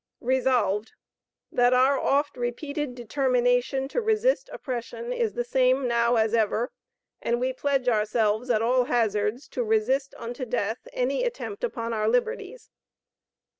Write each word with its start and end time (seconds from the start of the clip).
Resolved, 0.21 0.93
That 1.51 1.75
our 1.75 1.99
oft 1.99 2.35
repeated 2.35 2.95
determination 2.95 3.87
to 3.89 4.01
resist 4.01 4.49
oppression 4.51 5.13
is 5.13 5.35
the 5.35 5.43
same 5.43 5.87
now 5.87 6.15
as 6.15 6.33
ever, 6.33 6.71
and 7.21 7.39
we 7.39 7.53
pledge 7.53 7.87
ourselves, 7.87 8.49
at 8.49 8.63
all 8.63 8.85
hazards, 8.85 9.47
to 9.49 9.63
resist 9.63 10.15
unto 10.17 10.43
death 10.43 10.87
any 10.91 11.23
attempt 11.23 11.63
upon 11.63 11.93
our 11.93 12.07
liberties. 12.09 12.71